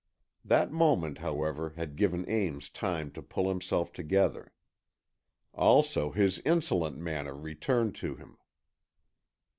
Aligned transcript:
That 0.43 0.71
moment, 0.71 1.19
however, 1.19 1.73
had 1.75 1.95
given 1.95 2.27
Ames 2.27 2.69
time 2.69 3.11
to 3.11 3.21
pull 3.21 3.47
himself 3.49 3.93
together. 3.93 4.51
Also, 5.53 6.09
his 6.09 6.39
insolent 6.39 6.97
manner 6.97 7.35
returned 7.35 7.93
to 7.97 8.15
him. 8.15 8.39